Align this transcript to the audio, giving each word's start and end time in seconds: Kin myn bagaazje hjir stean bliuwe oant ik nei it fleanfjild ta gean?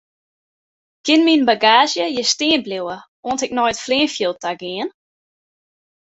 Kin 1.07 1.21
myn 1.25 1.41
bagaazje 1.49 2.05
hjir 2.09 2.27
stean 2.31 2.61
bliuwe 2.67 2.95
oant 3.25 3.43
ik 3.45 3.53
nei 3.55 3.67
it 3.71 3.83
fleanfjild 3.85 4.37
ta 4.43 4.51
gean? 4.61 4.89